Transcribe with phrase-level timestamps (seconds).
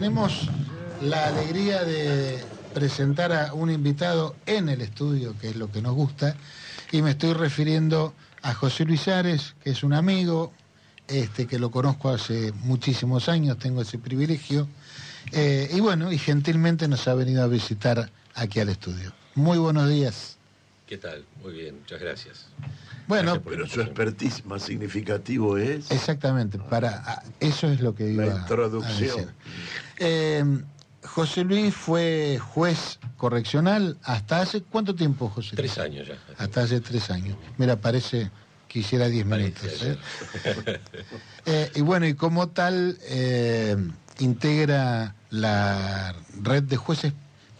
[0.00, 0.48] tenemos
[1.02, 2.38] la alegría de
[2.72, 6.36] presentar a un invitado en el estudio, que es lo que nos gusta,
[6.90, 10.54] y me estoy refiriendo a José Luis Ares, que es un amigo,
[11.06, 14.68] este, que lo conozco hace muchísimos años, tengo ese privilegio,
[15.32, 19.12] eh, y bueno, y gentilmente nos ha venido a visitar aquí al estudio.
[19.34, 20.38] Muy buenos días.
[20.86, 21.26] ¿Qué tal?
[21.42, 22.46] Muy bien, muchas gracias.
[23.06, 25.90] Bueno, pero su expertise más significativo es...
[25.90, 28.88] Exactamente, para eso es lo que iba La introducción.
[28.88, 29.28] a decir.
[30.00, 30.42] Eh,
[31.04, 35.72] José Luis fue juez correccional hasta hace cuánto tiempo, José Luis?
[35.72, 36.14] Tres años ya.
[36.38, 37.36] Hasta hace tres años.
[37.58, 38.30] Mira, parece
[38.68, 39.82] que hiciera diez minutos.
[39.82, 39.96] ¿eh?
[41.46, 42.98] Eh, y bueno, y como tal,
[44.18, 47.12] integra la red de jueces.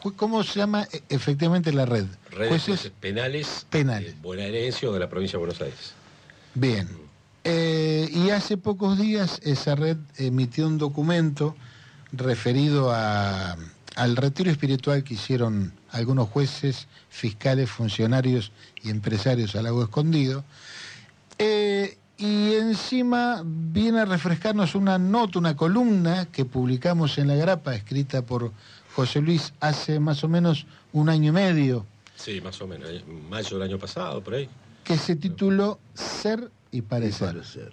[0.03, 2.05] Ju- ¿Cómo se llama e- efectivamente la red?
[2.31, 4.21] Redes jueces penales, penales.
[4.23, 5.93] bonaerense o de la provincia de Buenos Aires.
[6.55, 6.89] Bien.
[7.45, 11.57] Eh, y hace pocos días esa red emitió un documento
[12.13, 13.57] referido a-
[13.97, 20.45] al retiro espiritual que hicieron algunos jueces, fiscales, funcionarios y empresarios al lago escondido.
[21.39, 27.75] Eh, y encima viene a refrescarnos una nota, una columna que publicamos en La Grapa,
[27.75, 28.53] escrita por
[28.95, 32.91] José Luis hace más o menos un año y medio, Sí, más o menos.
[33.31, 34.47] Mayo del año pasado, por ahí.
[34.85, 37.29] que se tituló Ser y Parecer.
[37.29, 37.73] parecer.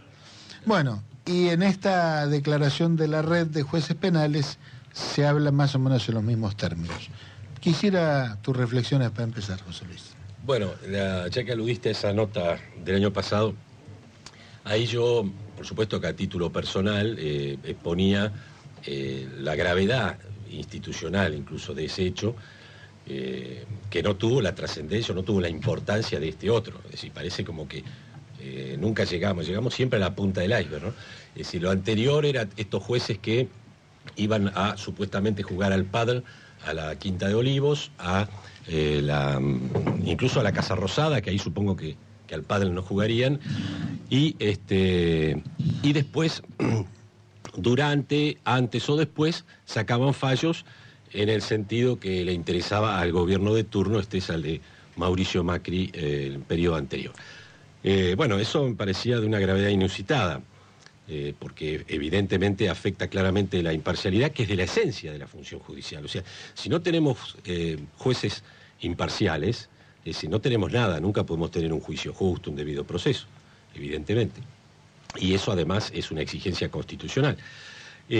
[0.66, 4.58] Bueno, y en esta declaración de la red de jueces penales
[4.94, 7.09] se habla más o menos en los mismos términos.
[7.59, 10.16] Quisiera tus reflexiones para empezar, José Luis.
[10.45, 13.53] Bueno, ya que aludiste a esa nota del año pasado,
[14.63, 18.31] ahí yo, por supuesto que a título personal, eh, exponía
[18.85, 20.17] eh, la gravedad
[20.50, 22.35] institucional incluso de ese hecho,
[23.05, 26.80] eh, que no tuvo la trascendencia, no tuvo la importancia de este otro.
[26.85, 27.83] Es decir, parece como que
[28.48, 30.94] eh, nunca llegamos, llegamos siempre a la punta del iceberg, ¿no?
[31.36, 33.48] Es decir, lo anterior era estos jueces que
[34.16, 36.23] iban a supuestamente jugar al pádel
[36.66, 38.28] a la Quinta de Olivos, a
[38.68, 42.74] eh, la, mm, incluso a la Casa Rosada, que ahí supongo que, que al pádel
[42.74, 43.40] no jugarían,
[44.09, 45.41] y, este,
[45.84, 46.44] y después,
[47.56, 50.66] durante, antes o después, sacaban fallos
[51.14, 54.62] en el sentido que le interesaba al gobierno de turno, este es al de
[54.96, 57.14] Mauricio Macri, eh, el periodo anterior.
[57.90, 60.42] Eh, bueno, eso me parecía de una gravedad inusitada
[61.08, 65.62] eh, porque evidentemente afecta claramente la imparcialidad, que es de la esencia de la función
[65.62, 66.03] judicial.
[66.03, 66.22] O sea,
[66.53, 68.44] si no tenemos eh, jueces
[68.81, 69.70] imparciales,
[70.03, 73.26] es no tenemos nada, nunca podemos tener un juicio justo, un debido proceso,
[73.74, 74.42] evidentemente.
[75.18, 77.38] Y eso además es una exigencia constitucional.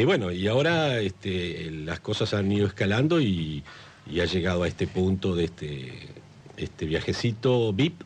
[0.06, 3.64] Bueno, y ahora este, las cosas han ido escalando y,
[4.10, 5.92] y ha llegado a este punto de este,
[6.56, 8.04] este viajecito VIP,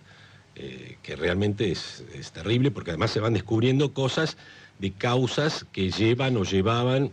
[0.64, 4.38] eh, que realmente es, terrible porque además se van descubriendo cosas
[4.78, 7.12] de causas que llevan o llevaban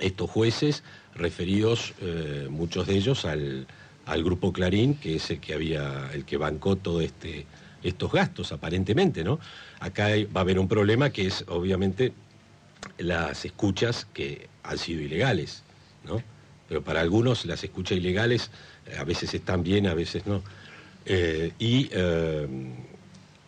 [0.00, 0.82] estos jueces
[1.14, 3.66] referidos, eh, muchos de ellos, al,
[4.06, 7.44] al grupo Clarín, que es el que había, el que bancó todo este,
[7.82, 9.38] estos gastos, aparentemente, ¿no?
[9.78, 12.14] Acá va a haber un problema que es obviamente
[12.96, 15.62] las escuchas que han sido ilegales,
[16.04, 16.22] ¿no?
[16.68, 18.50] Pero para algunos las escuchas ilegales
[18.86, 20.42] eh, a veces están bien, a veces no.
[21.06, 22.46] Eh, y, eh,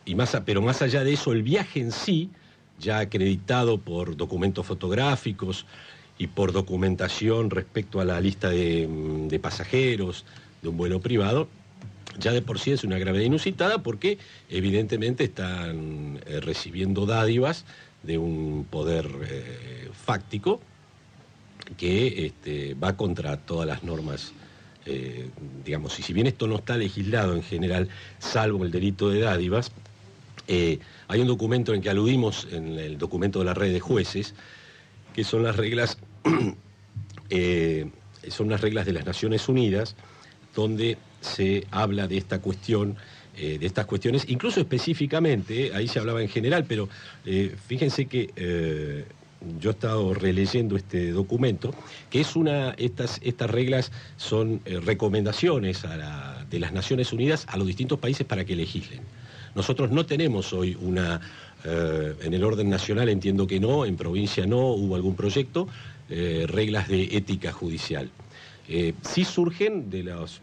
[0.05, 2.31] y más, pero más allá de eso, el viaje en sí,
[2.79, 5.67] ya acreditado por documentos fotográficos
[6.19, 10.25] y por documentación respecto a la lista de, mm, pasajeros
[10.63, 11.49] de un vuelo privado,
[12.19, 14.19] ya de por sí es una gravedad inusitada porque
[14.51, 17.65] evidentemente están eh, recibiendo dádivas
[18.03, 19.09] de un poder
[19.93, 20.61] fáctico
[21.77, 24.33] que este, va contra todas las normas,
[24.85, 25.29] eh,
[25.65, 27.89] digamos, y si bien esto no está legislado en general,
[28.19, 29.71] salvo el delito de dádivas,
[30.49, 34.35] eh, hay un documento en que aludimos en el documento de la red de jueces,
[35.15, 35.99] que son las reglas,
[37.31, 37.91] eh,
[38.29, 39.95] son las reglas de las Naciones Unidas,
[40.55, 42.97] donde se habla de esta cuestión,
[43.35, 46.91] de estas cuestiones, incluso específicamente, ahí se hablaba en general, pero
[47.67, 49.07] fíjense que
[49.61, 51.75] yo he estado releyendo este documento,
[52.11, 55.83] que es una, estas, estas reglas son eh, recomendaciones
[56.51, 59.01] de las Naciones Unidas a los distintos países para que legislen.
[59.55, 61.21] Nosotros no tenemos hoy una,
[61.65, 65.69] eh, en el orden nacional entiendo que no, en provincia no, hubo algún proyecto,
[66.09, 68.11] eh, reglas de ética judicial.
[69.03, 70.41] Sí surgen de, los,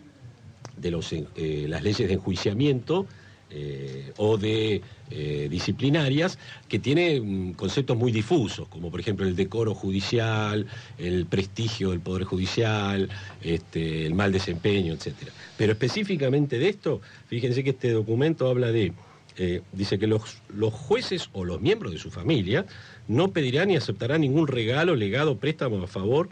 [0.78, 3.08] de los, las leyes de enjuiciamiento
[3.52, 6.38] eh, o de eh, disciplinarias
[6.68, 10.68] que tienen mm, conceptos muy difusos, como por ejemplo el decoro judicial,
[11.00, 13.10] el prestigio del Poder Judicial,
[13.42, 15.16] este, el mal desempeño, etc.
[15.58, 18.94] Pero específicamente de esto, fíjense que este documento habla de,
[19.38, 22.68] eh, dice que los, los jueces o los miembros de su familia
[23.08, 26.30] no pedirán ni aceptarán ningún regalo, legado, préstamo a favor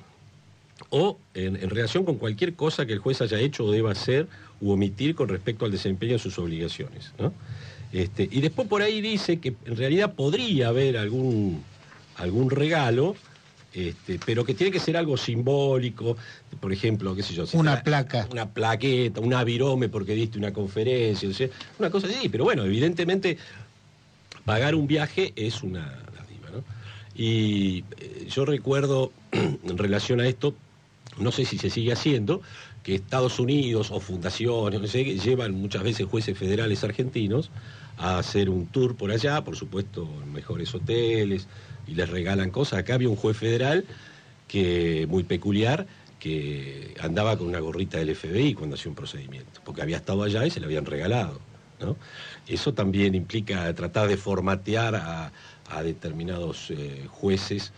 [0.91, 4.27] o en, en, relación con cualquier cosa que el juez haya hecho o deba hacer
[4.61, 7.11] u omitir con respecto al desempeño de sus obligaciones.
[7.19, 7.33] ¿no?
[7.91, 11.63] Este, y después por ahí dice que en realidad podría haber algún,
[12.15, 13.15] algún regalo,
[13.73, 16.17] este, pero que tiene que ser algo simbólico,
[16.59, 17.45] por ejemplo, qué sé yo.
[17.53, 18.27] Una placa.
[18.31, 21.29] Una plaqueta, un avirome porque diste una conferencia,
[21.77, 23.37] una cosa así, pero bueno, evidentemente
[24.45, 26.03] pagar un viaje es una.
[27.17, 30.53] Y eh, yo recuerdo en relación a esto,
[31.17, 32.41] no sé si se sigue haciendo,
[32.87, 37.51] que Estados Unidos o fundaciones, llevan muchas veces jueces federales argentinos
[37.97, 41.49] a hacer un tour por allá, por supuesto, mejores hoteles,
[41.85, 42.79] y les regalan cosas.
[42.79, 43.83] Acá había un juez federal
[44.47, 45.85] que muy peculiar
[46.17, 50.45] que andaba con una gorrita del FBI cuando hacía un procedimiento, porque había estado allá
[50.45, 51.41] y se le habían regalado.
[52.47, 57.73] Eso también implica tratar de formatear a, determinados eh, jueces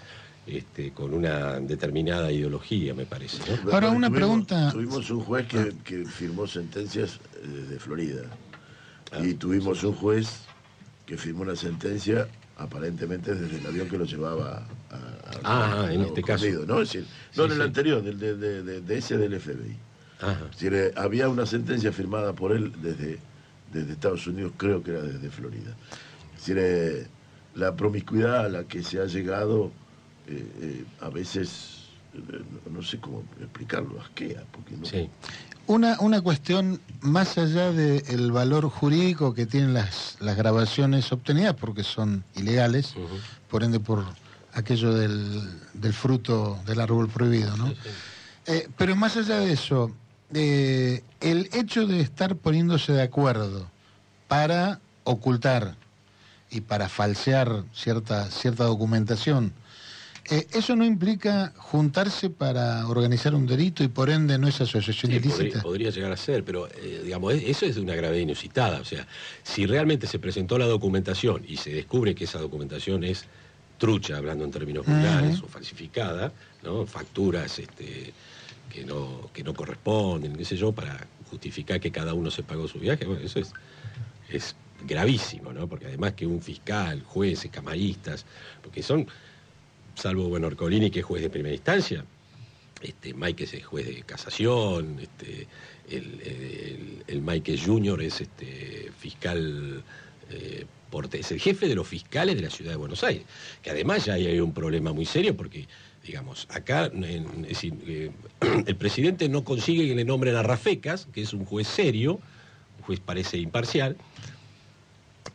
[0.57, 3.41] este, con una determinada ideología, me parece.
[3.71, 4.71] Ahora, una pregunta.
[4.71, 8.23] Tuvimos un juez que, firmó sentencias desde eh, Florida.
[9.11, 10.41] Ah, y tuvimos un juez
[11.05, 16.21] que firmó una sentencia aparentemente desde el avión que lo llevaba a, ah, en este
[16.21, 16.45] caso.
[16.67, 16.81] ¿no?
[16.81, 19.75] Es decir, no en el anterior, de, ese del FBI.
[20.61, 23.19] Eh, había una sentencia firmada por él desde,
[23.71, 25.75] desde Estados Unidos, creo que era desde Florida.
[26.33, 27.07] Es decir, eh,
[27.55, 29.71] la promiscuidad a la que se ha llegado
[30.29, 34.43] eh, eh, a veces, eh, no sé cómo explicarlo, asquea.
[34.51, 35.09] Porque no...
[35.65, 41.83] Una, una cuestión más allá del valor jurídico que tienen las, las grabaciones obtenidas, porque
[41.83, 42.95] son ilegales,
[43.49, 44.03] por ende por
[44.53, 47.71] aquello del, del, fruto del árbol prohibido, ¿no?
[48.77, 49.91] pero más allá de eso,
[50.31, 53.69] el hecho de estar poniéndose de acuerdo
[54.27, 55.75] para ocultar
[56.49, 59.53] y para falsear cierta, cierta documentación,
[60.31, 65.11] eh, ¿Eso no implica juntarse para organizar un delito y por ende no es asociación
[65.11, 65.61] ilícita?
[65.61, 68.79] Podría, llegar a ser, pero eh, digamos, eso es de una gravedad inusitada.
[68.79, 69.07] O sea,
[69.43, 73.25] si realmente se presentó la documentación y se descubre que esa documentación es
[73.79, 76.31] trucha, hablando en términos vulgares, o falsificada,
[76.63, 76.85] ¿no?
[76.85, 78.13] facturas este,
[78.69, 82.67] que, no, que no corresponden, qué sé yo, para justificar que cada uno se pagó
[82.67, 83.53] su viaje, bueno, eso es,
[84.29, 84.55] es
[84.85, 85.67] gravísimo, ¿no?
[85.67, 88.25] Porque además que un fiscal, jueces, camaristas,
[88.61, 89.07] porque son
[89.99, 92.05] salvo bueno, Orcolini, que es juez de primera instancia,
[92.81, 95.47] este, Mike es juez de casación, este,
[95.89, 99.83] el, el, Mike Junior es este, fiscal,
[100.31, 100.65] eh,
[101.13, 103.23] es el jefe de los fiscales de la ciudad de Buenos Aires,
[103.61, 105.67] que además ya hay un problema muy serio porque,
[106.05, 108.11] digamos, acá eh,
[108.65, 112.19] el presidente no consigue que le nombren a Rafecas, que es un juez serio,
[112.77, 113.97] un juez parece imparcial,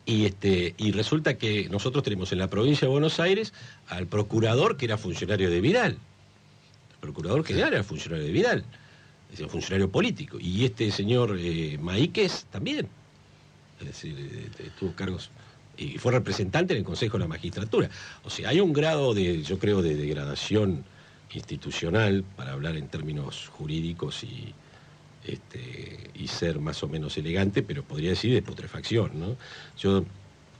[0.05, 3.53] y, este, y resulta que nosotros tenemos en la provincia de Buenos Aires
[3.87, 5.97] al procurador que era funcionario de Vidal.
[6.91, 8.65] El procurador general era funcionario de Vidal,
[9.33, 10.37] es un funcionario político.
[10.39, 12.87] Y este señor eh, Maíquez también.
[13.79, 15.29] Es decir, eh, eh, tuvo cargos
[15.77, 17.89] y fue representante en el Consejo de la Magistratura.
[18.23, 20.85] O sea, hay un grado de, yo creo, de degradación
[21.33, 24.53] institucional, para hablar en términos jurídicos y,
[25.27, 29.11] este, y ser más o menos elegante, pero podría decir de putrefacción.
[29.19, 29.35] ¿no?
[29.77, 30.05] Yo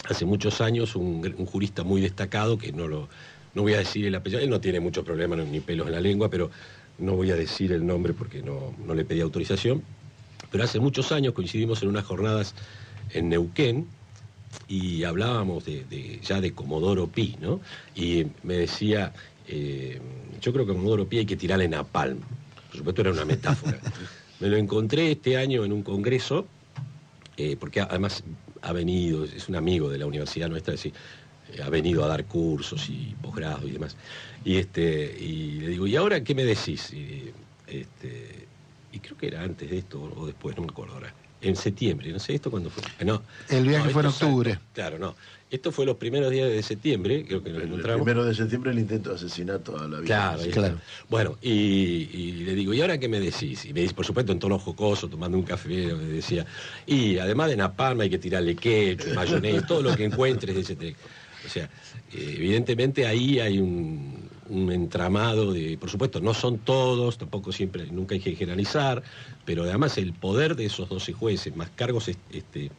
[0.10, 3.10] hace muchos años un, jurista muy destacado, que no lo
[3.54, 6.02] no voy a decir el apellido, él no tiene muchos problemas ni pelos en la
[6.02, 6.52] lengua, pero
[6.98, 9.82] no voy a decir el nombre porque no, le pedí autorización,
[10.52, 12.54] pero hace muchos años coincidimos en unas jornadas
[13.12, 13.88] en Neuquén,
[14.68, 17.60] y hablábamos de, ya de Comodoro Pi, ¿no?
[17.94, 19.14] Y me decía,
[19.48, 20.00] eh,
[20.42, 22.20] yo creo que Comodoro Pi hay que tirarle napalm.
[22.70, 23.80] Por supuesto era una metáfora.
[24.40, 26.48] Me lo encontré este año en un congreso,
[27.38, 28.24] eh, porque además
[28.62, 31.00] ha venido, es un amigo de la universidad nuestra, es decir,
[31.54, 33.96] eh, ha venido a dar cursos y posgrado y demás.
[34.44, 36.92] Y, este, y le digo, ¿y ahora qué me decís?
[36.94, 37.32] Y,
[37.68, 38.48] este,
[38.92, 41.14] y creo que era antes de esto o después, no me acuerdo ahora.
[41.42, 42.84] En septiembre, no sé esto cuándo fue.
[43.06, 44.60] No, el viaje fue en octubre.
[44.74, 45.16] claro, no.
[45.56, 48.00] Esto fue los primeros días de septiembre, creo que nos encontramos.
[48.00, 50.36] El primero de septiembre el intento de asesinato a la vida.
[50.36, 50.78] Claro, claro.
[51.08, 53.64] Bueno, y, le digo, ¿y ahora qué me decís?
[53.64, 56.46] Y me dice, por supuesto, en tono jocoso, tomando un café, me decía,
[56.86, 60.94] y además de napalm hay que tirarle ketchup, mayonesa, todo lo que encuentres, etc.
[61.46, 61.70] O sea,
[62.12, 68.14] evidentemente ahí hay un, un, entramado de, por supuesto, no son todos, tampoco siempre, nunca
[68.14, 69.04] hay que generalizar,
[69.46, 72.72] pero además el poder de esos 12 jueces, más cargos este,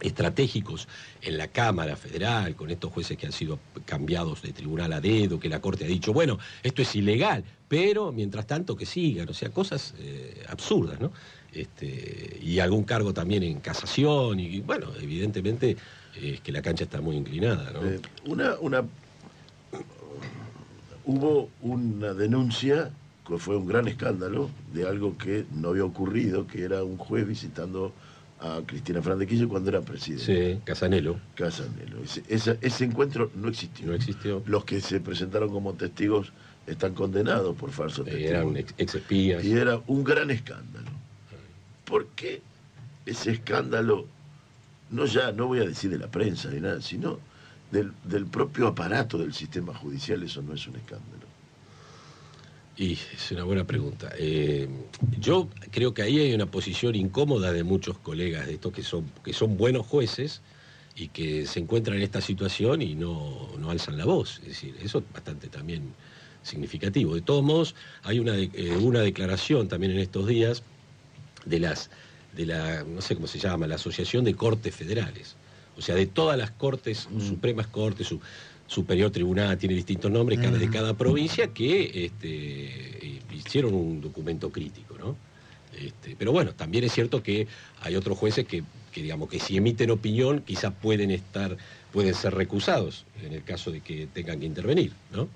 [0.00, 0.88] estratégicos
[1.22, 5.38] en la Cámara Federal, con estos jueces que han sido cambiados de tribunal a dedo,
[5.38, 9.34] que la Corte ha dicho, bueno, esto es ilegal, pero mientras tanto que sigan, o
[9.34, 11.12] sea, cosas eh, absurdas, ¿no?
[11.52, 15.76] Este, y algún cargo también en casación, y bueno, evidentemente
[16.20, 17.84] es que la cancha está muy inclinada, ¿no?
[17.84, 18.84] Eh, una, una,
[21.04, 22.92] hubo una denuncia
[23.38, 27.92] fue un gran escándalo de algo que no había ocurrido, que era un juez visitando
[28.40, 30.54] a Cristina Fernández cuando era presidente.
[30.54, 31.20] Sí, Casanelo.
[31.34, 31.98] Casanelo.
[32.28, 33.86] Ese, ese, encuentro no existió.
[33.86, 34.42] No existió.
[34.46, 36.32] Los que se presentaron como testigos
[36.66, 38.28] están condenados por falso testigo.
[38.28, 39.44] Eran ex espías.
[39.44, 40.88] Y era un gran escándalo.
[41.84, 42.40] ¿Por qué
[43.04, 44.06] ese escándalo,
[44.90, 47.18] no ya, no voy a decir de la prensa ni nada, sino
[47.70, 51.29] del, del propio aparato del sistema judicial, eso no es un escándalo?
[52.80, 54.10] Y es una buena pregunta.
[54.16, 54.66] Eh,
[55.18, 59.04] yo creo que ahí hay una posición incómoda de muchos colegas de estos que son,
[59.22, 60.40] que son buenos jueces
[60.96, 64.38] y que se encuentran en esta situación y no, alzan la voz.
[64.38, 65.92] Es decir, eso es bastante también
[66.42, 67.14] significativo.
[67.14, 70.62] De todos modos, hay una, eh, una declaración también en estos días
[71.44, 71.90] de las
[72.32, 75.36] de la, no sé cómo se llama, la Asociación de Cortes Federales.
[75.76, 77.20] O sea, de todas las cortes, mm.
[77.20, 78.06] supremas cortes,
[78.70, 84.96] superior tribunal, tiene distintos nombres cada, de cada provincia, que este, hicieron un documento crítico,
[84.96, 85.16] ¿no?
[85.76, 87.48] Este, pero bueno, también es cierto que
[87.80, 88.62] hay otros jueces que,
[88.94, 91.56] digamos que si emiten opinión, quizás pueden estar,
[91.92, 95.28] pueden ser recusados en el caso de que tengan que intervenir, ¿no?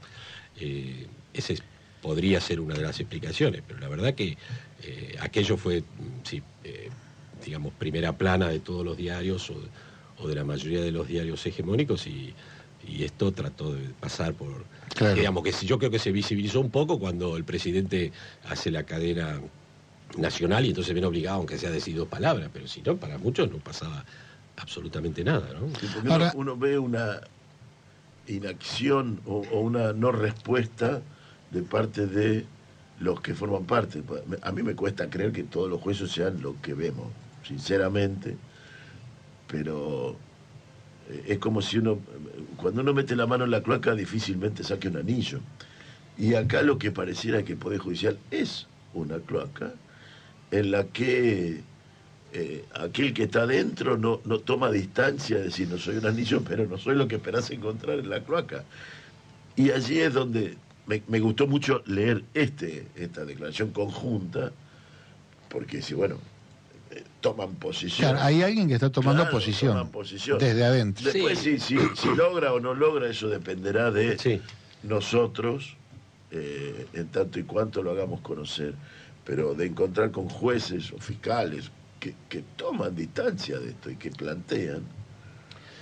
[0.61, 1.59] Eh, ese
[2.03, 4.37] podría ser una de las explicaciones, pero la verdad que
[4.85, 5.83] eh, aquello fue,
[6.23, 6.88] sí, eh,
[7.45, 9.50] digamos, primera plana de todos los diarios
[10.19, 12.33] o de la mayoría de los diarios hegemónicos y
[12.87, 14.64] y esto trató de pasar por...
[15.14, 18.12] Digamos que yo creo que se visibilizó un poco cuando el presidente
[18.49, 19.41] hace la cadena
[20.17, 23.50] nacional y entonces viene obligado, aunque sea decir dos palabras, pero si no, para muchos
[23.50, 24.05] no pasaba
[24.57, 25.49] absolutamente nada.
[25.53, 26.12] ¿no?
[26.12, 27.21] Ahora, uno, ve una
[28.29, 31.03] inacción o, una no respuesta
[31.50, 32.47] de parte de
[33.00, 34.03] los que forman parte.
[34.43, 37.09] A mí me cuesta creer que todos los jueces sean lo que vemos,
[37.47, 38.37] sinceramente,
[39.49, 40.17] pero
[41.26, 41.99] es como si uno,
[42.56, 45.40] cuando uno mete la mano en la cloaca, difícilmente saque un anillo.
[46.16, 49.73] Y acá lo que pareciera que el Poder Judicial es una cloaca
[50.50, 51.61] en la que
[52.32, 56.42] eh, aquel que está dentro no, no toma distancia, de decir, no soy un anillo,
[56.42, 58.64] pero no soy lo que esperás encontrar en la cloaca.
[59.56, 60.56] Y allí es donde
[60.87, 64.52] me, me gustó mucho leer este, esta declaración conjunta,
[65.49, 66.18] porque si, bueno,
[67.21, 68.17] toman posición.
[68.19, 69.91] hay alguien que está tomando posición,
[70.39, 71.11] desde adentro.
[71.11, 71.77] Después, Si, si,
[72.17, 74.41] logra o no logra, eso dependerá de
[74.83, 75.77] nosotros,
[76.31, 78.75] eh, en tanto y cuanto lo hagamos conocer.
[79.25, 81.71] Pero de encontrar con jueces o fiscales
[82.29, 84.83] que, toman distancia de esto y que plantean.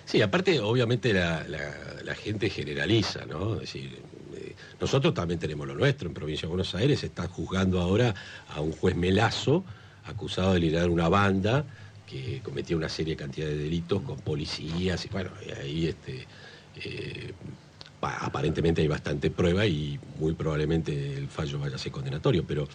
[0.05, 3.55] Sí, aparte, obviamente, la, gente generaliza, ¿no?
[3.55, 3.99] Es decir,
[4.37, 6.07] eh, nosotros también tenemos lo nuestro.
[6.09, 8.15] En Provincia de Buenos Aires se está juzgando ahora
[8.49, 9.65] a un juez melazo
[10.07, 11.65] acusado de liderar una banda
[12.07, 15.31] que cometía una serie de cantidad de delitos con policías y bueno,
[15.61, 16.27] ahí este,
[16.77, 17.33] eh,
[18.01, 22.69] aparentemente hay bastante prueba y muy probablemente el fallo vaya a ser condenatorio, pero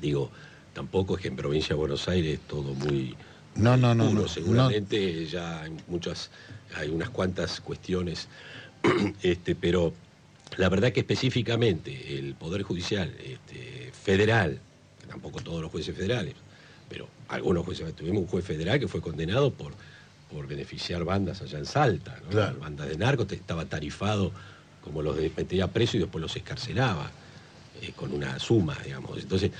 [0.00, 0.30] digo,
[0.72, 3.14] tampoco es que en provincia de Buenos Aires todo muy...
[3.54, 6.30] No, no, no, no, Seguramente ya hay muchas,
[6.76, 8.28] hay unas cuantas cuestiones,
[9.22, 9.92] este, pero
[10.56, 14.60] la verdad que específicamente el Poder Judicial este, federal
[15.08, 16.34] tampoco todos los jueces federales,
[16.88, 17.94] pero algunos jueces.
[17.94, 19.72] Tuvimos un juez federal que fue condenado por,
[20.30, 22.54] por beneficiar bandas allá en Salta, ¿no?
[22.60, 24.32] bandas de narcos, estaba tarifado
[24.82, 27.10] como los de metía preso y después los escarcelaba
[27.82, 29.18] eh, con una suma, digamos.
[29.18, 29.50] Entonces,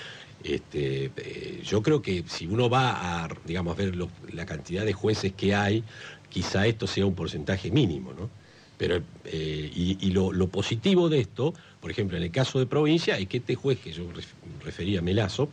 [0.43, 3.95] este, eh, yo creo que si uno va a, digamos, ver
[4.33, 5.85] la cantidad de jueces que hay,
[6.29, 8.31] quizá esto sea un porcentaje mínimo, ¿no?
[8.79, 13.27] Pero, eh, y, lo, positivo de esto, por ejemplo, en el caso de provincia, es
[13.27, 14.05] que este juez que yo
[14.65, 15.49] refería, Melazo,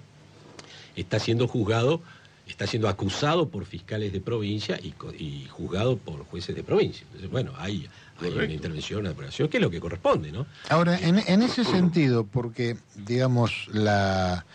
[0.95, 2.01] está siendo juzgado,
[2.47, 7.03] está siendo acusado por fiscales de provincia y, juzgado por jueces de provincia.
[7.07, 7.89] Entonces, bueno, hay,
[8.21, 10.45] una intervención, una operación, que es lo que corresponde, ¿no?
[10.69, 14.45] Ahora, en, ese sentido, porque, digamos, la,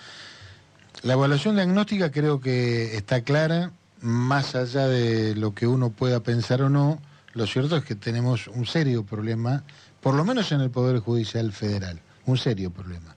[1.02, 6.62] la evaluación diagnóstica creo que está clara, más allá de lo que uno pueda pensar
[6.62, 7.00] o no,
[7.34, 9.62] lo cierto es que tenemos un serio problema,
[10.00, 13.16] por lo menos en el Poder Judicial Federal, un serio problema.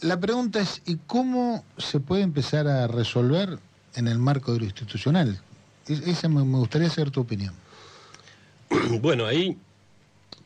[0.00, 3.58] La pregunta es, ¿y cómo se puede empezar a resolver
[3.94, 5.40] en el marco de lo institucional?
[5.86, 7.54] Esa me gustaría saber tu opinión.
[9.00, 9.58] Bueno, ahí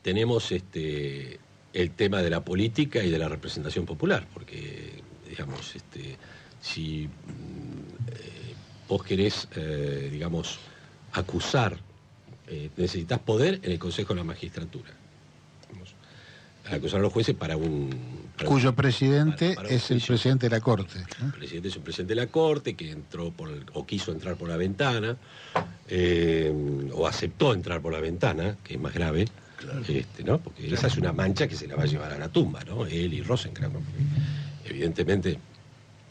[0.03, 1.39] tenemos este,
[1.73, 6.17] el tema de la política y de la representación popular, porque, digamos, este,
[6.61, 8.55] si mm, eh,
[8.89, 10.59] vos querés, eh, digamos,
[11.13, 11.79] acusar
[12.49, 14.91] eh, necesitas poder en el Consejo de la Magistratura.
[16.71, 17.91] acusar a los jueces para un...
[18.47, 20.99] Cuyo presidente es el presidente de la Corte.
[21.23, 24.49] El presidente es un presidente de la Corte que entró por o quiso entrar por
[24.49, 25.17] la ventana,
[25.89, 26.53] eh,
[26.93, 29.27] o aceptó entrar por la ventana, que es más grave,
[29.89, 30.39] este, ¿no?
[30.39, 32.87] porque esa es una mancha que se la va a llevar a la tumba, ¿no?
[32.87, 33.77] él y Rosenkrantz.
[34.65, 35.39] evidentemente,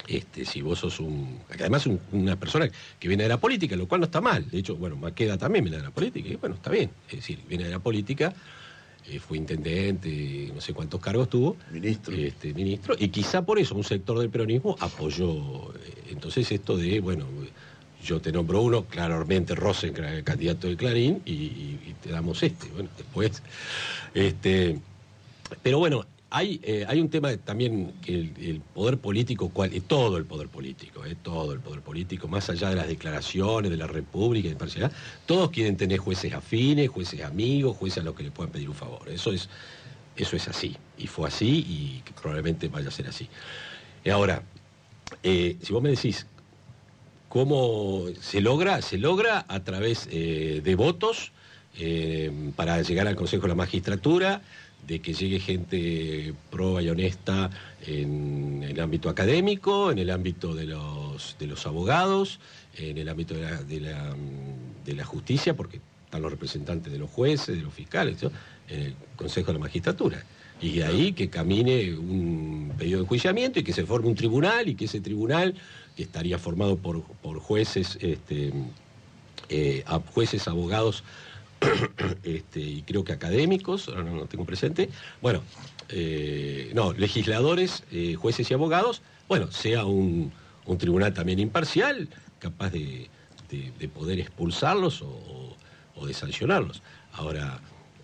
[0.08, 1.40] este, si vos sos un.
[1.50, 2.70] Además, una persona
[3.00, 4.50] que viene de la política, lo cual no está mal.
[4.50, 6.90] De hecho, bueno, Maqueda también viene de la política, y bueno, está bien.
[7.08, 8.34] Es decir, viene de la política,
[9.08, 11.58] eh, fue intendente, no sé cuántos cargos tuvo.
[11.72, 12.14] Ministro.
[12.14, 15.74] Este, ministro, y quizá por eso un sector del peronismo apoyó.
[15.74, 17.26] Eh, entonces, esto de, bueno,
[18.04, 22.68] yo te nombro uno, claramente Rosen, el candidato de Clarín, y, te damos este.
[22.68, 23.42] Bueno, después.
[24.14, 24.78] Este,
[25.62, 26.06] pero bueno,
[26.36, 29.52] hay, eh, hay un tema también que el, poder político,
[29.86, 33.78] todo el poder político, eh, todo el poder político, más allá de las declaraciones de
[33.78, 34.92] la República, de imparcialidad,
[35.28, 38.74] todos quieren tener jueces afines, jueces amigos, jueces a los que le puedan pedir un
[38.74, 39.08] favor.
[39.10, 39.48] Eso es,
[40.16, 43.30] eso es así, y fue así, y probablemente vaya a ser así.
[44.12, 44.42] Ahora,
[45.22, 46.26] eh, si vos me decís,
[47.30, 48.82] ¿cómo se logra?
[48.82, 51.32] Se logra a través de votos
[52.56, 54.42] para llegar al Consejo de la Magistratura,
[54.88, 57.50] de que llegue gente proba y honesta
[57.86, 62.40] en el ámbito académico, en el ámbito de los, de los abogados,
[62.78, 63.42] en el ámbito de
[63.80, 64.16] la,
[64.86, 68.24] de, la, justicia, porque están los representantes de los jueces, de los fiscales,
[68.70, 70.24] en el Consejo de la Magistratura.
[70.62, 74.70] Y de ahí que camine un pedido de enjuiciamiento y que se forme un tribunal
[74.70, 75.56] y que ese tribunal,
[75.96, 78.54] que estaría formado por, por jueces, este,
[79.50, 81.04] eh, jueces, abogados,
[82.24, 84.90] este, y creo que académicos, ahora no lo tengo presente,
[85.22, 85.44] bueno,
[85.90, 90.32] eh, no, legisladores, eh, jueces y abogados, bueno, sea un,
[90.78, 93.10] tribunal también imparcial, capaz de,
[93.94, 96.82] poder expulsarlos o, de sancionarlos.
[97.14, 97.62] Ahora,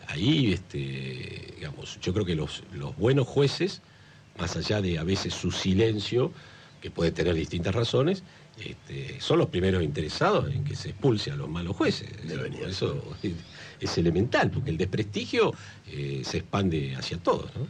[0.08, 3.82] ahí, este, digamos, yo creo que los, los buenos jueces,
[4.38, 6.32] más allá de a veces su silencio,
[6.82, 8.24] que puede tener distintas razones,
[8.64, 12.10] este, son los primeros interesados en que se expulse a los malos jueces.
[12.68, 13.16] Eso
[13.80, 15.54] es, elemental, porque el desprestigio
[15.88, 17.52] eh, se expande hacia todos.
[17.56, 17.68] ¿no?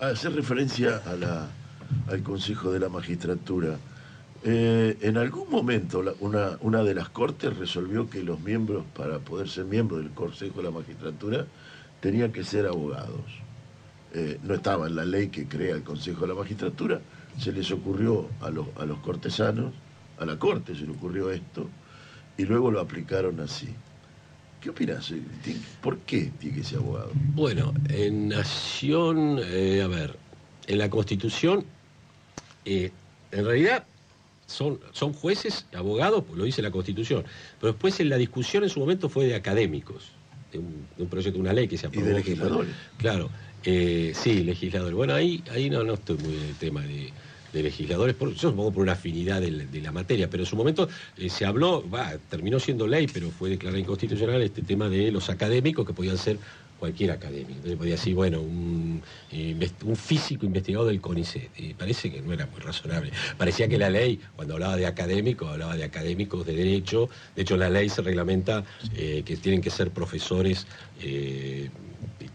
[0.00, 1.02] hacer referencia
[2.08, 3.78] al Consejo de la Magistratura.
[4.44, 9.48] Eh, en algún momento una, una de las cortes resolvió que los miembros, para poder
[9.48, 11.46] ser miembros del Consejo de la Magistratura,
[12.00, 13.46] tenían que ser abogados.
[14.14, 17.00] Eh, no estaba en la ley que crea el Consejo de la Magistratura,
[17.38, 19.72] se les ocurrió a los, a los cortesanos,
[20.18, 21.68] a la corte se le ocurrió esto,
[22.38, 23.68] y luego lo aplicaron así.
[24.60, 25.12] ¿Qué opinas?
[25.80, 27.10] ¿Por qué tiene que ser abogado?
[27.14, 30.16] Bueno, en Nación, eh, a ver,
[30.66, 31.64] en la Constitución,
[32.64, 32.90] eh,
[33.30, 33.84] en realidad
[34.46, 37.24] son, son jueces, abogados, pues lo dice la Constitución,
[37.60, 40.10] pero después en la discusión en su momento fue de académicos,
[40.52, 42.06] de un, proyecto, de una ley que se aprobó.
[42.06, 42.74] ¿Y de legisladores?
[42.96, 43.30] Claro,
[43.64, 44.96] eh, sí, legisladores.
[44.96, 47.12] Bueno, ahí, ahí no, no estoy muy en el tema de
[47.56, 50.88] de legisladores, por, yo supongo por una afinidad de, la materia, pero en su momento
[51.16, 51.84] eh, se habló,
[52.28, 56.38] terminó siendo ley, pero fue declarada inconstitucional este tema de los académicos que podían ser
[56.78, 57.52] cualquier académico.
[57.52, 59.02] Entonces podía decir, bueno, un,
[59.84, 61.50] un físico investigador del CONICET.
[61.56, 63.12] Y parece que no era muy razonable.
[63.38, 67.08] Parecía que la ley, cuando hablaba de académicos, hablaba de académicos de derecho.
[67.34, 68.64] De hecho, la ley se reglamenta
[68.94, 70.66] eh, que tienen que ser profesores
[71.00, 71.70] eh,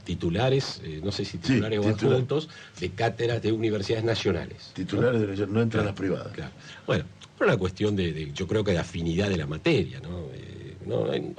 [0.04, 4.72] titulares, eh, no sé si titulares o adjuntos, de cátedras de universidades nacionales.
[4.74, 6.32] Titulares de no entran las privadas.
[6.34, 6.52] Claro.
[6.86, 7.06] Bueno,
[7.38, 10.28] por una cuestión de, yo creo que de afinidad de la materia, ¿no?
[10.34, 10.76] Eh,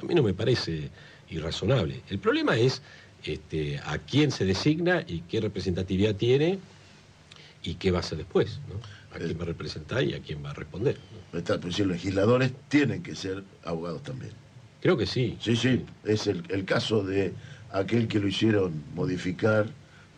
[0.01, 0.90] a mí no me parece
[1.31, 2.03] irrazonable.
[2.09, 2.83] El problema es
[3.25, 6.59] este, a quién se designa y qué representatividad tiene
[7.62, 8.81] y qué va a hacer después, ¿no?
[9.14, 10.96] A quién va a representar y a quién va a responder.
[11.33, 14.33] Está, pero si los legisladores tienen que ser abogados también.
[14.81, 15.37] Creo que sí.
[15.40, 17.33] Sí, sí, es el caso de
[17.72, 19.66] aquel que lo hicieron modificar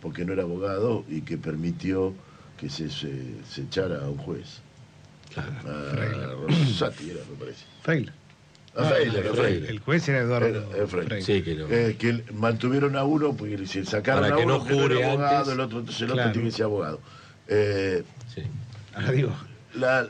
[0.00, 2.14] porque no era abogado y que permitió
[2.58, 4.60] que se, se, echara a un juez.
[5.32, 5.50] Claro.
[5.66, 7.64] A Rosati era, me parece.
[7.82, 8.12] Freire.
[8.76, 8.84] A ah,
[9.34, 11.22] Freire, El juez era Eduardo Freire.
[11.22, 15.08] Sí, que, eh, que, mantuvieron a uno, porque si sacaron a uno que no era
[15.08, 17.00] abogado, el otro, entonces el otro tiene que ser abogado.
[17.48, 18.02] Eh,
[18.34, 18.42] sí.
[18.94, 19.32] Ahora digo.
[19.74, 20.08] La,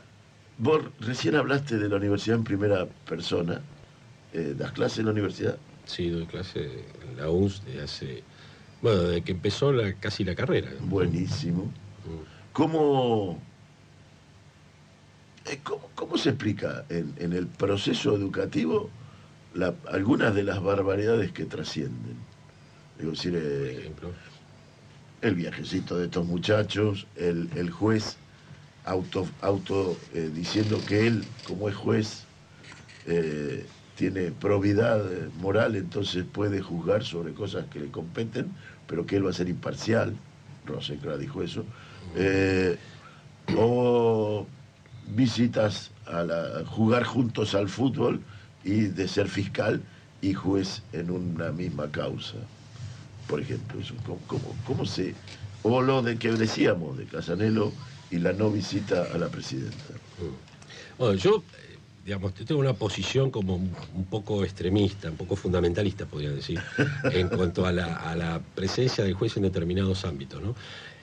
[0.59, 3.61] vos recién hablaste de la universidad en primera persona.
[4.33, 5.57] Eh, ¿Das clases en la universidad?
[5.87, 8.23] Sí, doy clase en la UNS de hace.
[8.83, 10.71] Bueno, desde que empezó casi la carrera.
[10.81, 11.65] Buenísimo.
[11.65, 12.53] Mm.
[12.53, 13.39] ¿Cómo,
[15.47, 15.59] eh,
[15.95, 18.91] cómo, se explica en, el proceso educativo
[19.91, 22.17] algunas de las barbaridades que trascienden?
[22.99, 23.91] Digo, decir, eh,
[25.23, 28.17] el viajecito de estos muchachos, el, juez
[28.85, 32.25] auto, auto eh, diciendo que él, como es juez,
[33.97, 35.03] tiene probidad
[35.41, 38.51] moral, entonces puede juzgar sobre cosas que le competen,
[38.87, 40.15] pero que él va a ser imparcial.
[40.67, 41.65] Rosencrantz dijo eso.
[42.17, 42.77] Eh,
[43.57, 44.47] o
[45.09, 48.21] visitas a jugar juntos al fútbol
[48.65, 49.83] y de ser fiscal
[50.23, 52.37] y juez en una misma causa.
[53.29, 53.81] Por ejemplo,
[54.27, 55.15] ¿cómo, cómo, se,
[55.63, 57.73] O lo de que decíamos de Casanelo
[58.11, 59.95] y la no visita a la presidenta.
[61.19, 61.43] Yo,
[62.05, 66.61] digamos, tengo una posición como un poco extremista, un poco fundamentalista, podría decir,
[67.05, 70.55] en cuanto a la, presencia del juez en determinados ámbitos, ¿no?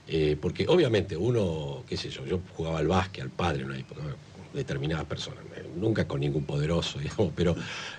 [0.07, 3.79] Eh, porque obviamente uno, qué sé yo, yo jugaba al básquet, al padre en una
[3.79, 4.01] época,
[4.53, 5.43] determinadas personas,
[5.75, 7.55] nunca con ningún poderoso, digamos, pero,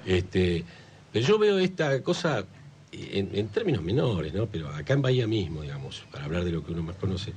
[0.06, 0.64] este,
[1.12, 2.44] pero yo veo esta cosa
[2.92, 4.46] en, términos menores, ¿no?
[4.46, 7.32] Pero acá en Bahía mismo, digamos, para hablar de lo que uno más conoce,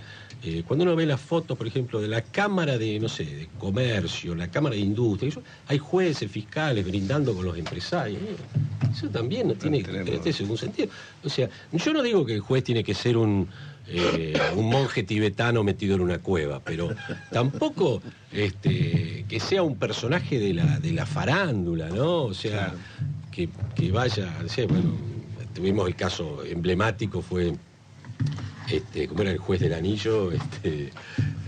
[0.46, 3.50] eh, cuando uno ve las fotos, por ejemplo, de la Cámara de, no sé, de
[3.58, 5.34] Comercio, la Cámara de Industria,
[5.68, 8.22] hay jueces, fiscales brindando con los empresarios.
[8.92, 10.90] Eso también no tiene, ningún sentido.
[11.24, 13.48] O sea, yo no digo que el juez tiene que ser un,
[13.88, 16.94] eh, un monje tibetano metido en una cueva, pero
[17.32, 22.24] tampoco este, que sea un personaje de la, de la farándula, ¿no?
[22.24, 22.72] O sea,
[23.32, 23.50] que,
[23.92, 24.32] vaya,
[24.70, 24.94] bueno,
[25.56, 27.56] tuvimos el caso emblemático, fue,
[28.70, 30.32] este, ¿cómo era el juez del anillo?
[30.32, 30.92] Este,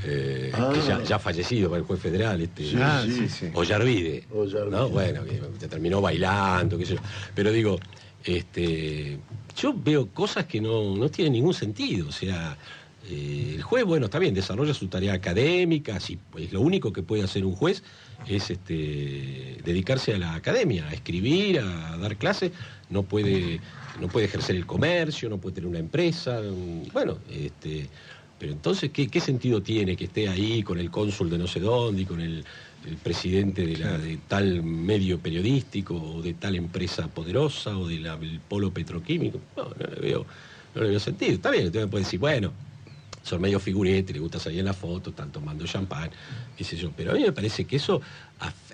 [0.04, 4.26] eh, que ya, fallecido para el juez federal, este, sí, sí, Ollarvide,
[4.70, 4.90] ¿no?
[4.90, 5.24] Bueno,
[5.60, 7.02] que terminó bailando, qué sé yo.
[7.34, 7.80] Pero digo,
[8.24, 9.18] este,
[9.56, 12.58] yo veo cosas que no, no tienen ningún sentido, o sea,
[13.10, 17.04] eh, el juez, bueno, está bien, desarrolla su tarea académica, si, pues, lo único que
[17.04, 17.84] puede hacer un juez
[18.28, 22.52] es este, dedicarse a la academia, a escribir, a dar clases,
[22.90, 23.60] no puede
[24.00, 26.42] no puede ejercer el comercio, no puede tener una empresa,
[26.94, 27.88] bueno, este,
[28.40, 32.04] pero entonces, ¿qué, sentido tiene que esté ahí con el cónsul de no sé dónde
[32.04, 32.44] y con el,
[33.04, 38.72] presidente de, la, de, tal medio periodístico o de tal empresa poderosa o del polo
[38.72, 39.42] petroquímico?
[39.58, 40.26] No, no le veo,
[40.74, 41.34] no le veo sentido.
[41.34, 42.54] Está bien, usted me puede decir, bueno,
[43.24, 46.10] son medio figuretes, le gusta salir en la foto, están tomando champán,
[46.56, 46.92] qué sé yo.
[46.96, 48.00] Pero a mí me parece que eso
[48.40, 48.67] afecta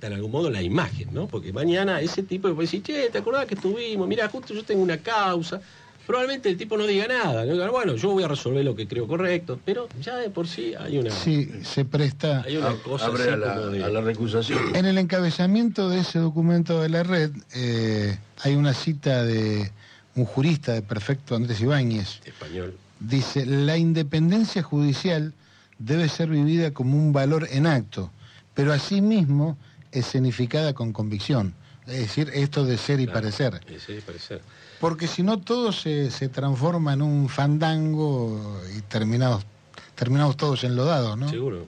[0.00, 1.26] en algún modo la imagen, ¿no?
[1.26, 4.06] Porque mañana ese tipo puede decir, che, ¿te acordás que estuvimos?
[4.06, 5.60] Mira, justo yo tengo una causa.
[6.06, 7.44] Probablemente el tipo no diga nada.
[7.70, 10.98] Bueno, yo voy a resolver lo que creo correcto, pero ya de por sí hay
[10.98, 11.10] una.
[11.10, 12.42] Sí, se presta.
[12.42, 14.74] Hay una cosa a, la, recusación.
[14.74, 19.70] En el encabezamiento de ese documento de la red eh, hay una cita de
[20.14, 22.20] un jurista de perfecto Andrés Ibáñez.
[22.24, 25.32] Español dice, la independencia judicial
[25.78, 28.10] debe ser vivida como un valor en acto,
[28.58, 29.56] pero asimismo
[29.92, 31.54] escenificada con convicción.
[31.86, 33.60] Es decir, esto de ser y parecer.
[34.04, 34.42] parecer.
[34.80, 39.46] Porque si no, todo se, transforma en un fandango y terminados,
[39.94, 41.28] terminamos todos enlodados, ¿no?
[41.28, 41.66] Seguro,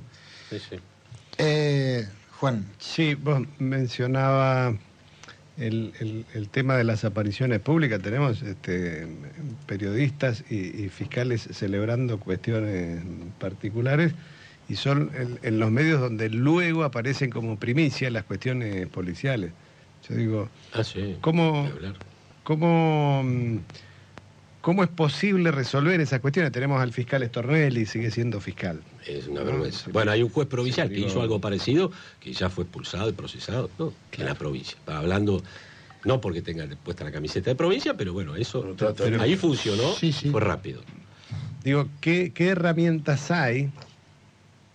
[0.51, 0.81] sí, sí.
[1.39, 2.09] Eh,
[2.41, 2.67] Juan.
[2.81, 4.75] Sí, vos mencionaba
[5.59, 9.07] el, tema de las apariciones públicas, tenemos este,
[9.67, 13.01] periodistas y, fiscales celebrando cuestiones
[13.39, 14.13] particulares
[14.71, 15.11] y son
[15.43, 19.51] en, los medios donde luego aparecen como primicia las cuestiones policiales.
[20.09, 21.69] Yo digo, ah, sí, ¿cómo,
[22.45, 23.25] cómo,
[24.61, 26.53] ¿cómo, es posible resolver esas cuestiones?
[26.53, 28.81] Tenemos al fiscal Estornelli, sigue siendo fiscal.
[29.05, 29.91] Es una vergüenza.
[29.91, 33.71] Bueno, hay un juez provincial que hizo algo parecido, que ya fue expulsado y procesado
[34.13, 34.79] en la provincia.
[34.87, 35.43] Hablando,
[36.05, 38.77] no porque tenga puesta la camiseta de provincia, pero bueno, eso
[39.19, 39.95] ahí funcionó,
[40.31, 40.81] fue rápido.
[41.65, 43.71] Digo, ¿qué, ¿qué herramientas hay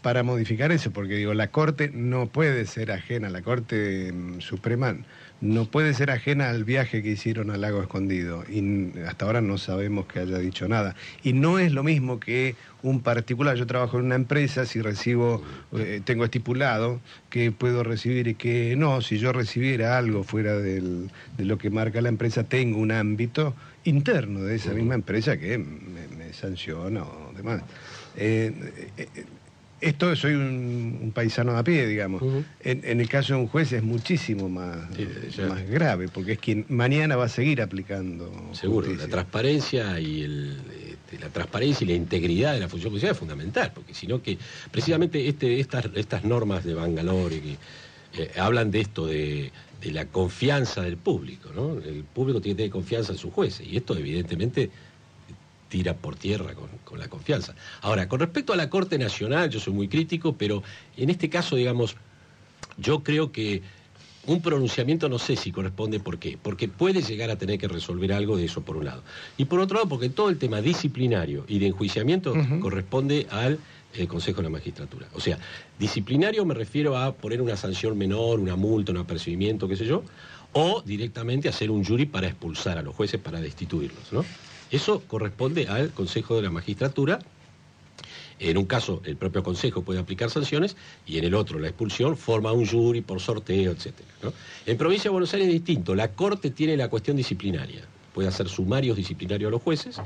[0.06, 0.91] para modificar eso?
[0.91, 4.96] Porque digo, la Corte no puede ser ajena, la Corte mm, Suprema
[5.41, 9.58] no puede ser ajena al viaje que hicieron al lago escondido y hasta ahora no
[9.58, 10.96] sabemos que haya dicho nada.
[11.24, 15.41] Y no es lo mismo que un particular, yo trabajo en una empresa, si recibo,
[15.76, 21.10] eh, tengo estipulado que puedo recibir y que no, si yo recibiera algo fuera de
[21.39, 26.34] lo que marca la empresa, tengo un ámbito interno de esa misma empresa que me,
[26.34, 27.62] sanciona o demás.
[28.18, 28.52] Eh,
[28.98, 29.08] eh,
[29.82, 32.22] esto soy un, paisano a pie, digamos.
[32.62, 34.78] en, el caso de un juez es muchísimo más,
[35.48, 38.32] más grave, porque es quien mañana va a seguir aplicando.
[38.54, 43.18] Seguro, la transparencia y este, la transparencia y la integridad de la función judicial es
[43.18, 44.38] fundamental, porque si no que
[44.72, 47.58] precisamente este, estas, estas normas de Bangalore que
[48.24, 51.74] eh, hablan de esto de, de, la confianza del público, ¿no?
[51.80, 54.70] El público tiene que tener confianza en sus jueces, y esto evidentemente
[55.76, 57.54] tira por tierra con, la confianza.
[57.82, 60.64] Ahora, con respecto a la Corte Nacional, yo soy muy crítico, pero
[60.96, 61.98] en este caso, digamos,
[62.78, 63.62] yo creo que
[64.26, 66.40] un pronunciamiento no sé si corresponde, ¿por qué?
[66.42, 69.04] Porque puede llegar a tener que resolver algo de eso por un lado.
[69.36, 73.60] Y por otro lado, porque todo el tema disciplinario y de enjuiciamiento corresponde al
[73.96, 75.10] eh, Consejo de la Magistratura.
[75.14, 75.38] O sea,
[75.78, 80.04] disciplinario me refiero a poner una sanción menor, una multa, un apercibimiento, qué sé yo,
[80.54, 84.24] o directamente hacer un jury para expulsar a los jueces, para destituirlos, ¿no?
[84.71, 87.19] Eso corresponde al Consejo de la Magistratura.
[88.39, 90.75] En un caso, el propio Consejo puede aplicar sanciones
[91.06, 93.93] y en el otro, la expulsión, forma un jury por sorteo, etc.
[94.65, 95.95] En Provincia de Buenos Aires es distinto.
[95.95, 97.84] La Corte tiene la cuestión disciplinaria.
[98.13, 100.01] Puede hacer sumarios disciplinarios a los jueces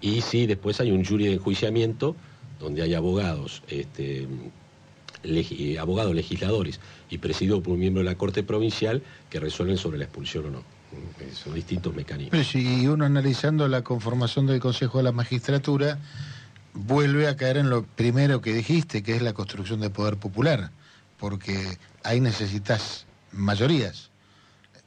[0.00, 2.16] Y sí, después hay un jury de enjuiciamiento
[2.58, 4.26] donde hay abogados, este,
[5.78, 10.04] abogados legisladores y presidido por un miembro de la Corte Provincial que resuelven sobre la
[10.04, 10.79] expulsión o no.
[11.34, 12.30] Son distintos mecanismos.
[12.30, 15.98] Pero si uno analizando la conformación del Consejo de la Magistratura,
[16.74, 20.70] vuelve a caer en lo primero que dijiste, que es la construcción de poder popular,
[21.18, 24.10] porque ahí necesitas mayorías.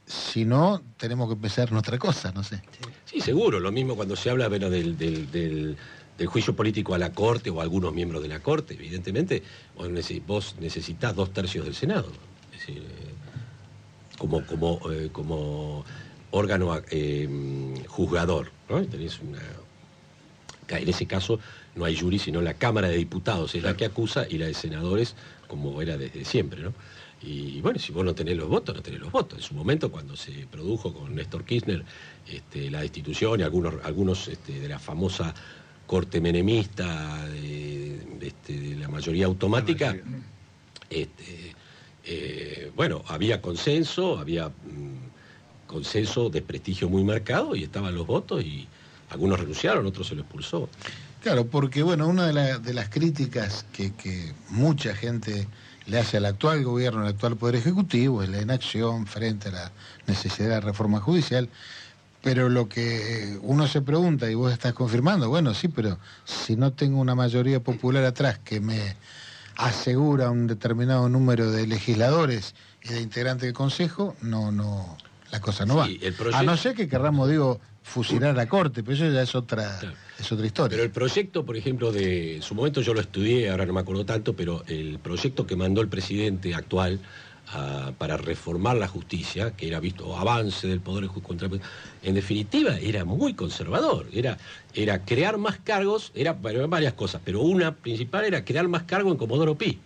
[0.06, 2.62] Si no, tenemos que empezar en otra cosa, no sé.
[3.06, 3.58] Sí, seguro.
[3.58, 5.76] Lo mismo cuando se habla bueno, del, del,
[6.26, 8.74] juicio político a la Corte o a algunos miembros de la Corte.
[8.74, 9.42] Evidentemente,
[10.26, 12.08] vos necesitas dos tercios del Senado.
[12.52, 13.13] Es decir, eh,
[14.26, 15.84] como, como, eh, como
[16.30, 17.28] órgano eh,
[17.88, 18.50] juzgador.
[18.68, 18.82] ¿no?
[18.86, 19.40] Tenés una...
[20.68, 21.38] En ese caso
[21.74, 24.54] no hay jury, sino la Cámara de Diputados es la que acusa y la de
[24.54, 25.14] senadores,
[25.46, 26.62] como era desde siempre.
[26.62, 26.72] ¿no?
[27.20, 29.38] Y bueno, si vos no tenés los votos, no tenés los votos.
[29.38, 31.84] En su momento, cuando se produjo con Néstor Kirchner
[32.26, 35.34] este, la destitución y algunos, algunos este, de la famosa
[35.86, 39.94] corte menemista de, este, la mayoría automática,
[40.88, 41.43] este,
[42.06, 48.44] eh, bueno, había consenso, había mm, consenso de prestigio muy marcado y estaban los votos
[48.44, 48.68] y
[49.10, 50.68] algunos renunciaron, otros se lo expulsó.
[51.22, 55.48] Claro, porque bueno, una de, las críticas que, mucha gente
[55.86, 59.72] le hace al actual gobierno, al actual Poder Ejecutivo, es la inacción frente a la
[60.06, 61.48] necesidad de reforma judicial.
[62.22, 66.72] Pero lo que uno se pregunta, y vos estás confirmando, bueno, sí, pero si no
[66.72, 68.96] tengo una mayoría popular atrás que me
[69.56, 74.96] asegura un determinado número de legisladores y de integrantes del Consejo, no, no,
[75.30, 75.88] la cosa no va.
[76.32, 79.80] A no ser que querramos, digo, fusilar la Corte, pero eso ya es otra,
[80.18, 80.70] es otra historia.
[80.70, 83.80] Pero el proyecto, por ejemplo, de en su momento yo lo estudié, ahora no me
[83.80, 87.00] acuerdo tanto, pero el proyecto que mandó el presidente actual
[87.98, 91.48] para reformar la justicia, que era visto avance del poder contra
[92.02, 94.38] en definitiva era muy conservador, era,
[94.74, 99.18] era crear más cargos, era varias cosas, pero una principal era crear más cargos en
[99.18, 99.78] Comodoro Pi.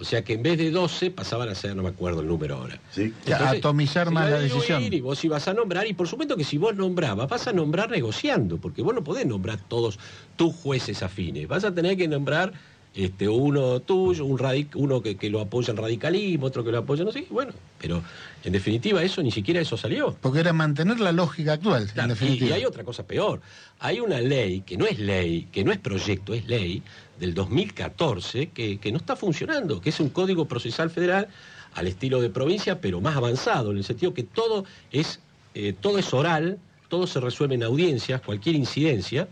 [0.00, 2.56] O sea que en vez de 12 pasaban a ser, no me acuerdo el número
[2.56, 2.78] ahora.
[2.92, 3.12] Sí.
[3.32, 4.80] atomizar más la decisión.
[4.84, 7.90] y vos ibas a nombrar, y por supuesto que si vos nombrabas, vas a nombrar
[7.90, 9.98] negociando, porque vos no podés nombrar todos
[10.36, 11.48] tus jueces afines.
[11.48, 12.52] Vas a tener que nombrar
[12.98, 14.40] este, uno tuyo, un
[14.74, 18.02] uno que, lo apoya el radicalismo, otro que lo apoya, no sé, bueno, pero
[18.42, 20.16] en definitiva eso ni siquiera eso salió.
[20.20, 21.88] Porque era mantener la lógica actual,
[22.20, 23.40] y, hay otra cosa peor,
[23.78, 26.82] hay una ley que no es ley, que no es proyecto, es ley,
[27.20, 31.28] del 2014 que, no está funcionando, que es un código procesal federal
[31.74, 35.20] al estilo de provincia, pero más avanzado, en el sentido que todo es,
[35.54, 36.58] eh, todo es oral,
[36.88, 39.28] todo se resuelve en audiencias, cualquier incidencia,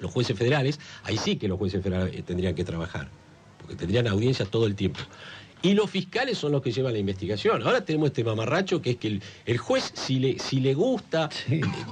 [0.00, 3.08] los jueces federales, ahí sí que los jueces federales eh, tendrían que trabajar,
[3.58, 5.00] porque tendrían audiencias todo el tiempo.
[5.62, 7.62] Y los fiscales son los que llevan la investigación.
[7.62, 11.30] Ahora tenemos este mamarracho que es que el, juez, si le, si le gusta,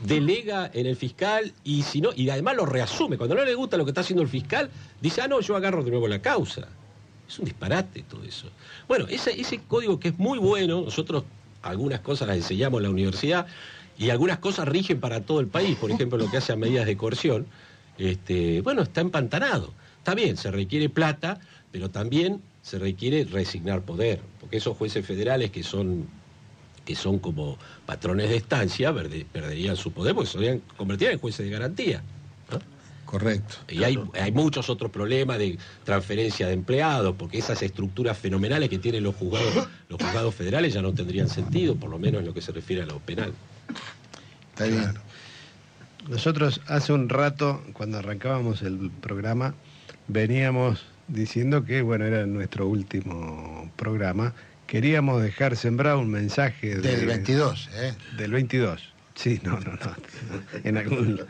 [0.05, 3.17] delega en el fiscal y si no, y además lo reasume.
[3.17, 4.69] Cuando no le gusta lo que está haciendo el fiscal,
[5.01, 6.69] dice, ah, no, yo agarro de nuevo la causa.
[7.27, 8.49] Es un disparate todo eso.
[8.87, 11.25] Bueno, ese, ese código que es muy bueno, nosotros
[11.63, 13.47] algunas cosas las enseñamos en la universidad
[13.97, 16.85] y algunas cosas rigen para todo el país, por ejemplo, lo que hace a medidas
[16.85, 17.47] de coerción,
[17.99, 19.73] este, bueno, está empantanado.
[19.99, 25.51] Está bien, se requiere plata, pero también se requiere resignar poder, porque esos jueces federales
[25.51, 26.07] que son
[26.85, 28.93] que son como patrones de estancia
[29.33, 32.03] perderían su poder porque se convertirían en jueces de garantía.
[33.13, 33.57] Correcto.
[33.69, 38.79] Y hay, hay, muchos otros problemas de transferencia de empleados, porque esas estructuras fenomenales que
[38.79, 42.33] tienen los juzgados, los juzgados federales ya no tendrían sentido, por lo menos en lo
[42.33, 43.35] que se refiere a lo penal.
[44.53, 44.95] Está bien.
[46.09, 49.55] Nosotros hace un rato, cuando arrancábamos el programa,
[50.09, 54.35] veníamos diciendo que, bueno, era nuestro último programa.
[54.67, 57.95] Queríamos dejar sembrado un mensaje del 22, ¿eh?
[58.17, 58.93] Del 22.
[59.15, 59.97] Sí, no, no, no.
[60.65, 61.21] en algún...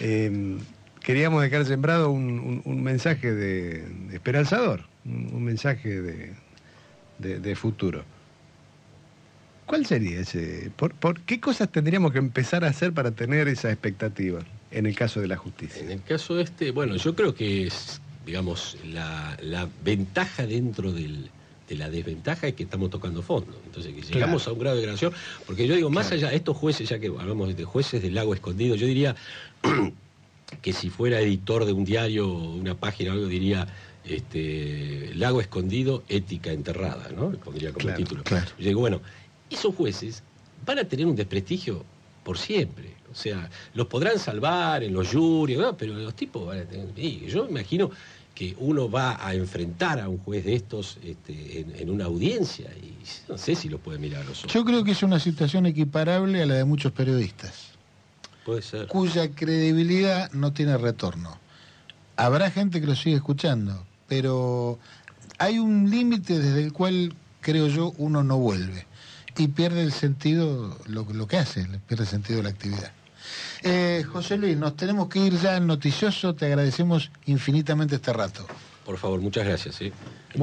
[0.00, 0.58] Em,
[1.00, 6.34] queríamos dejar sembrado un, mensaje de, esperanzador, un, mensaje
[7.18, 8.04] de, futuro.
[9.66, 10.70] ¿Cuál sería ese?
[10.76, 15.20] Por, ¿Qué cosas tendríamos que empezar a hacer para tener esa expectativa en el caso
[15.20, 15.82] de la justicia?
[15.82, 21.30] En el caso este, bueno, yo creo que es digamos, la, ventaja dentro de
[21.70, 23.58] la desventaja es que estamos tocando fondo.
[23.66, 25.12] Entonces, que llegamos a un grado de degradación,
[25.46, 28.76] porque yo digo, más allá, estos jueces, ya que hablamos de jueces del lago escondido,
[28.76, 29.16] yo diría
[30.62, 33.66] que si fuera editor de un diario, una página o algo, diría
[34.04, 37.30] este, Lago Escondido, ética enterrada, ¿no?
[37.30, 38.22] Pondría como título.
[38.24, 39.00] Yo digo, bueno,
[39.54, 40.22] esos jueces
[40.64, 41.84] van a tener un desprestigio
[42.22, 42.94] por siempre.
[43.10, 46.92] O sea, los podrán salvar en los juries, pero los tipos van a tener...
[46.94, 47.90] Yo imagino
[48.34, 52.96] que uno va a enfrentar a un juez de estos este, en, una audiencia y
[53.28, 54.52] no sé si lo puede mirar a los ojos.
[54.52, 57.70] Yo creo que es una situación equiparable a la de muchos periodistas.
[58.88, 61.38] cuya credibilidad no tiene retorno.
[62.16, 64.80] Habrá gente que lo sigue escuchando, pero
[65.38, 68.86] hay un límite desde el cual, creo yo, uno no vuelve
[69.36, 72.92] y pierde el sentido, lo, lo que hace, pierde el sentido de la actividad.
[73.62, 78.46] Eh, José Luis, nos tenemos que ir ya al noticioso, te agradecemos infinitamente este rato.
[78.84, 79.76] Por favor, muchas gracias.
[79.76, 79.92] ¿sí?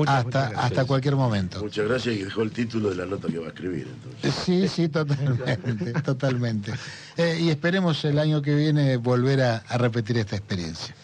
[0.08, 1.60] hasta, hasta cualquier momento.
[1.62, 3.88] Muchas gracias y dejó el título de la nota que va a escribir.
[3.88, 4.44] Entonces.
[4.44, 6.74] Sí, sí, totalmente, totalmente.
[7.18, 10.96] Eh, y esperemos el año que viene volver a repetir esta experiencia.